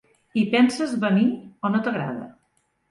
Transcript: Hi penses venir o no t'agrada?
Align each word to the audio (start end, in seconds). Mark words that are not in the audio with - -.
Hi 0.37 0.43
penses 0.55 0.95
venir 1.05 1.29
o 1.67 1.73
no 1.77 1.87
t'agrada? 1.89 2.29